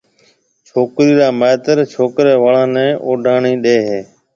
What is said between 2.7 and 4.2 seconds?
نيَ اوڊوڻِي ڏَي ھيََََ